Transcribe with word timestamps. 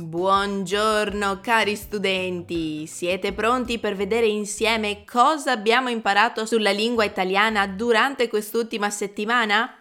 Buongiorno 0.00 1.40
cari 1.40 1.74
studenti, 1.74 2.86
siete 2.86 3.32
pronti 3.32 3.80
per 3.80 3.96
vedere 3.96 4.28
insieme 4.28 5.04
cosa 5.04 5.50
abbiamo 5.50 5.88
imparato 5.88 6.46
sulla 6.46 6.70
lingua 6.70 7.02
italiana 7.02 7.66
durante 7.66 8.28
quest'ultima 8.28 8.90
settimana? 8.90 9.76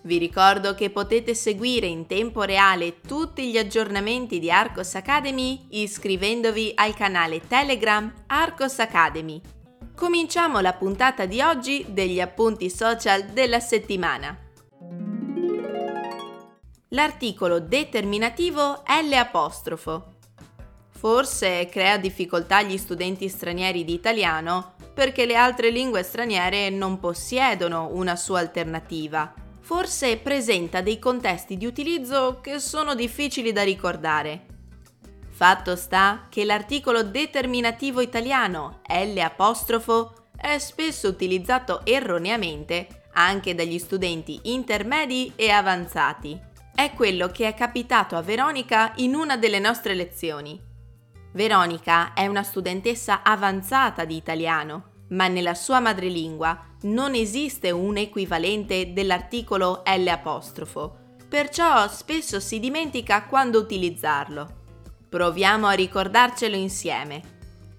Vi 0.00 0.16
ricordo 0.16 0.74
che 0.74 0.88
potete 0.88 1.34
seguire 1.34 1.86
in 1.86 2.06
tempo 2.06 2.44
reale 2.44 3.02
tutti 3.02 3.50
gli 3.50 3.58
aggiornamenti 3.58 4.38
di 4.38 4.50
Arcos 4.50 4.94
Academy 4.94 5.66
iscrivendovi 5.68 6.72
al 6.74 6.94
canale 6.94 7.46
Telegram 7.46 8.10
Arcos 8.28 8.78
Academy. 8.78 9.38
Cominciamo 9.94 10.60
la 10.60 10.72
puntata 10.72 11.26
di 11.26 11.42
oggi 11.42 11.84
degli 11.90 12.22
appunti 12.22 12.70
social 12.70 13.24
della 13.24 13.60
settimana. 13.60 14.47
L'articolo 16.92 17.60
determinativo 17.60 18.82
L'. 18.86 20.10
Forse 20.88 21.68
crea 21.70 21.98
difficoltà 21.98 22.56
agli 22.56 22.78
studenti 22.78 23.28
stranieri 23.28 23.84
di 23.84 23.92
italiano 23.92 24.72
perché 24.94 25.26
le 25.26 25.36
altre 25.36 25.68
lingue 25.68 26.02
straniere 26.02 26.70
non 26.70 26.98
possiedono 26.98 27.90
una 27.92 28.16
sua 28.16 28.38
alternativa. 28.38 29.34
Forse 29.60 30.16
presenta 30.16 30.80
dei 30.80 30.98
contesti 30.98 31.58
di 31.58 31.66
utilizzo 31.66 32.40
che 32.40 32.58
sono 32.58 32.94
difficili 32.94 33.52
da 33.52 33.64
ricordare. 33.64 34.46
Fatto 35.28 35.76
sta 35.76 36.26
che 36.30 36.46
l'articolo 36.46 37.02
determinativo 37.02 38.00
italiano 38.00 38.80
L' 38.88 40.16
è 40.34 40.58
spesso 40.58 41.06
utilizzato 41.06 41.84
erroneamente 41.84 43.02
anche 43.12 43.54
dagli 43.54 43.78
studenti 43.78 44.40
intermedi 44.44 45.32
e 45.36 45.50
avanzati 45.50 46.47
è 46.78 46.92
quello 46.92 47.26
che 47.26 47.48
è 47.48 47.54
capitato 47.54 48.14
a 48.14 48.22
Veronica 48.22 48.92
in 48.98 49.16
una 49.16 49.36
delle 49.36 49.58
nostre 49.58 49.94
lezioni. 49.94 50.56
Veronica 51.32 52.12
è 52.12 52.28
una 52.28 52.44
studentessa 52.44 53.24
avanzata 53.24 54.04
di 54.04 54.14
italiano, 54.14 54.90
ma 55.08 55.26
nella 55.26 55.56
sua 55.56 55.80
madrelingua 55.80 56.76
non 56.82 57.16
esiste 57.16 57.72
un 57.72 57.96
equivalente 57.96 58.92
dell'articolo 58.92 59.82
L', 59.84 60.92
perciò 61.28 61.88
spesso 61.88 62.38
si 62.38 62.60
dimentica 62.60 63.24
quando 63.24 63.58
utilizzarlo. 63.58 64.46
Proviamo 65.08 65.66
a 65.66 65.72
ricordarcelo 65.72 66.54
insieme. 66.54 67.22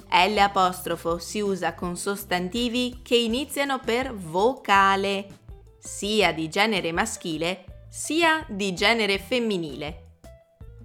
L' 0.10 1.20
si 1.20 1.40
usa 1.40 1.74
con 1.74 1.96
sostantivi 1.96 3.00
che 3.02 3.16
iniziano 3.16 3.80
per 3.80 4.14
vocale, 4.14 5.40
sia 5.80 6.34
di 6.34 6.50
genere 6.50 6.92
maschile 6.92 7.64
sia 7.90 8.46
di 8.48 8.74
genere 8.74 9.18
femminile. 9.18 10.06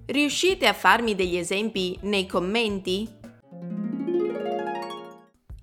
Riuscite 0.07 0.67
a 0.67 0.73
farmi 0.73 1.15
degli 1.15 1.37
esempi 1.37 1.97
nei 2.01 2.25
commenti? 2.25 3.07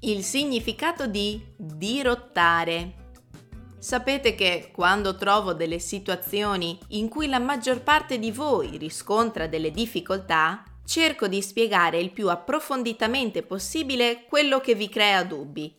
Il 0.00 0.22
significato 0.24 1.06
di 1.06 1.40
dirottare. 1.56 3.00
Sapete 3.78 4.36
che 4.36 4.70
quando 4.72 5.16
trovo 5.16 5.52
delle 5.52 5.81
situazioni 5.81 6.78
in 6.91 7.08
cui 7.08 7.28
la 7.28 7.41
maggior 7.41 7.82
parte 7.82 8.19
di 8.19 8.31
voi 8.31 8.76
riscontra 8.78 9.48
delle 9.48 9.72
difficoltà, 9.72 10.62
cerco 10.84 11.26
di 11.26 11.42
spiegare 11.42 11.98
il 11.98 12.12
più 12.12 12.28
approfonditamente 12.28 13.42
possibile 13.42 14.25
quello 14.28 14.60
che 14.60 14.75
vi 14.75 14.88
crea 14.88 15.25
dubbi. 15.25 15.75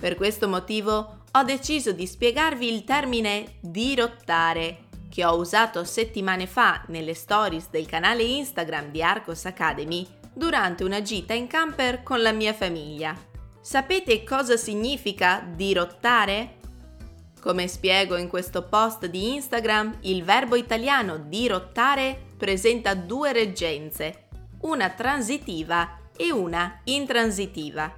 Per 0.00 0.14
questo 0.14 0.48
motivo 0.48 1.19
ho 1.32 1.44
deciso 1.44 1.92
di 1.92 2.06
spiegarvi 2.06 2.72
il 2.72 2.82
termine 2.84 3.54
dirottare, 3.60 4.88
che 5.08 5.24
ho 5.24 5.36
usato 5.36 5.84
settimane 5.84 6.46
fa 6.46 6.82
nelle 6.88 7.14
stories 7.14 7.70
del 7.70 7.86
canale 7.86 8.22
Instagram 8.24 8.90
di 8.90 9.02
Arcos 9.02 9.44
Academy 9.44 10.06
durante 10.32 10.82
una 10.82 11.02
gita 11.02 11.32
in 11.32 11.46
camper 11.46 12.02
con 12.02 12.20
la 12.20 12.32
mia 12.32 12.52
famiglia. 12.52 13.16
Sapete 13.60 14.24
cosa 14.24 14.56
significa 14.56 15.46
dirottare? 15.54 16.56
Come 17.40 17.68
spiego 17.68 18.16
in 18.16 18.28
questo 18.28 18.64
post 18.64 19.06
di 19.06 19.34
Instagram, 19.34 19.98
il 20.00 20.24
verbo 20.24 20.56
italiano 20.56 21.18
dirottare 21.18 22.26
presenta 22.36 22.94
due 22.94 23.32
reggenze, 23.32 24.28
una 24.62 24.90
transitiva 24.90 25.98
e 26.16 26.32
una 26.32 26.80
intransitiva. 26.84 27.92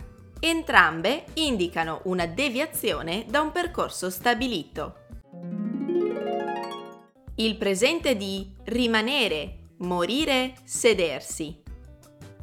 Entrambe 0.45 1.27
indicano 1.35 2.01
una 2.07 2.27
deviazione 2.27 3.25
da 3.29 3.41
un 3.43 3.53
percorso 3.53 4.11
stabilito. 4.11 4.97
Il 7.37 7.57
presente 7.57 8.17
di 8.17 8.53
rimanere, 8.65 9.75
morire, 9.79 10.55
sedersi. 10.65 11.63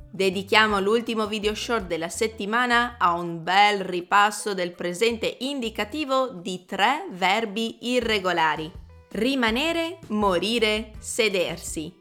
Dedichiamo 0.10 0.80
l'ultimo 0.80 1.28
video 1.28 1.54
short 1.54 1.88
della 1.88 2.08
settimana 2.08 2.96
a 2.98 3.16
un 3.16 3.44
bel 3.44 3.82
ripasso 3.82 4.54
del 4.54 4.72
presente 4.72 5.36
indicativo 5.40 6.30
di 6.30 6.64
tre 6.64 7.06
verbi 7.12 7.80
irregolari. 7.82 8.72
Rimanere, 9.10 10.00
morire, 10.08 10.94
sedersi. 11.00 11.99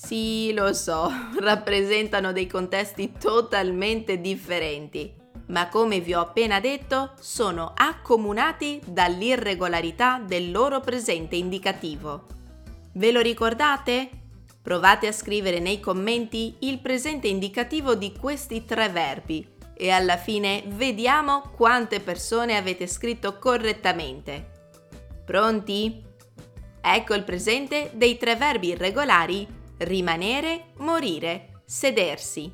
Sì, 0.00 0.52
lo 0.54 0.72
so, 0.74 1.10
rappresentano 1.40 2.32
dei 2.32 2.46
contesti 2.46 3.14
totalmente 3.18 4.20
differenti, 4.20 5.12
ma 5.46 5.68
come 5.68 5.98
vi 5.98 6.14
ho 6.14 6.20
appena 6.20 6.60
detto, 6.60 7.14
sono 7.18 7.72
accomunati 7.76 8.80
dall'irregolarità 8.86 10.22
del 10.24 10.52
loro 10.52 10.80
presente 10.80 11.34
indicativo. 11.34 12.26
Ve 12.92 13.10
lo 13.10 13.20
ricordate? 13.20 14.08
Provate 14.62 15.08
a 15.08 15.12
scrivere 15.12 15.58
nei 15.58 15.80
commenti 15.80 16.54
il 16.60 16.78
presente 16.78 17.26
indicativo 17.26 17.96
di 17.96 18.12
questi 18.12 18.64
tre 18.64 18.88
verbi 18.88 19.46
e 19.74 19.90
alla 19.90 20.16
fine 20.16 20.62
vediamo 20.68 21.50
quante 21.56 21.98
persone 21.98 22.56
avete 22.56 22.86
scritto 22.86 23.36
correttamente. 23.38 24.50
Pronti? 25.26 26.04
Ecco 26.80 27.14
il 27.14 27.24
presente 27.24 27.90
dei 27.94 28.16
tre 28.16 28.36
verbi 28.36 28.68
irregolari 28.68 29.56
rimanere, 29.78 30.72
morire, 30.78 31.62
sedersi. 31.64 32.52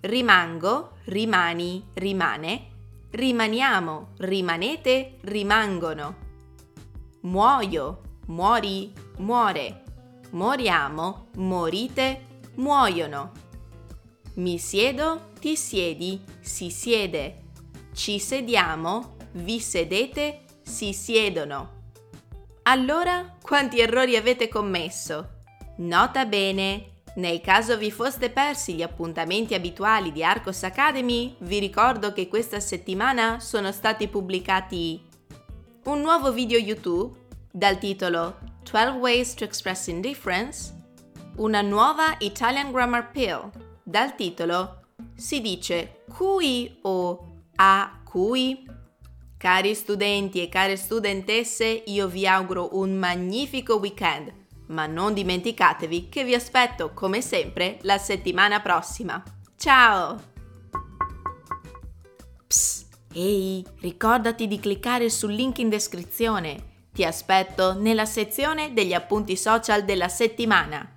Rimango, 0.00 0.98
rimani, 1.04 1.84
rimane, 1.94 2.68
rimaniamo, 3.10 4.12
rimanete, 4.18 5.18
rimangono. 5.22 6.24
Muoio, 7.22 8.00
muori, 8.26 8.92
muore, 9.18 9.82
moriamo, 10.30 11.28
morite, 11.36 12.26
muoiono. 12.54 13.32
Mi 14.34 14.58
siedo, 14.58 15.30
ti 15.40 15.56
siedi, 15.56 16.22
si 16.40 16.70
siede. 16.70 17.44
Ci 17.94 18.18
sediamo, 18.18 19.16
vi 19.32 19.60
sedete, 19.60 20.44
si 20.62 20.92
siedono. 20.92 21.74
Allora, 22.64 23.36
quanti 23.40 23.80
errori 23.80 24.16
avete 24.16 24.48
commesso? 24.48 25.35
Nota 25.78 26.24
bene, 26.24 27.02
nel 27.16 27.42
caso 27.42 27.76
vi 27.76 27.90
foste 27.90 28.30
persi 28.30 28.74
gli 28.74 28.82
appuntamenti 28.82 29.52
abituali 29.52 30.10
di 30.10 30.24
Arcos 30.24 30.62
Academy, 30.62 31.36
vi 31.40 31.58
ricordo 31.58 32.14
che 32.14 32.28
questa 32.28 32.60
settimana 32.60 33.40
sono 33.40 33.70
stati 33.72 34.08
pubblicati 34.08 35.02
un 35.84 36.00
nuovo 36.00 36.32
video 36.32 36.58
YouTube 36.58 37.14
dal 37.52 37.76
titolo 37.78 38.38
12 38.62 38.98
Ways 38.98 39.34
to 39.34 39.44
Express 39.44 39.88
Indifference, 39.88 40.74
una 41.36 41.60
nuova 41.60 42.16
Italian 42.20 42.72
Grammar 42.72 43.10
Pill 43.10 43.50
dal 43.82 44.14
titolo 44.14 44.80
Si 45.14 45.42
dice 45.42 46.04
cui 46.08 46.78
o 46.82 47.42
a 47.56 48.00
cui? 48.02 48.64
Cari 49.36 49.74
studenti 49.74 50.40
e 50.40 50.48
care 50.48 50.76
studentesse, 50.76 51.82
io 51.86 52.08
vi 52.08 52.26
auguro 52.26 52.78
un 52.78 52.96
magnifico 52.96 53.74
weekend 53.76 54.44
ma 54.66 54.86
non 54.86 55.14
dimenticatevi 55.14 56.08
che 56.08 56.24
vi 56.24 56.34
aspetto 56.34 56.92
come 56.92 57.20
sempre 57.20 57.78
la 57.82 57.98
settimana 57.98 58.60
prossima. 58.60 59.22
Ciao! 59.56 60.20
Psst! 62.46 62.84
Ehi, 63.12 63.64
ricordati 63.80 64.46
di 64.46 64.60
cliccare 64.60 65.08
sul 65.08 65.32
link 65.32 65.58
in 65.58 65.70
descrizione. 65.70 66.74
Ti 66.92 67.04
aspetto 67.04 67.72
nella 67.72 68.04
sezione 68.04 68.74
degli 68.74 68.92
appunti 68.92 69.36
social 69.36 69.84
della 69.84 70.08
settimana. 70.08 70.92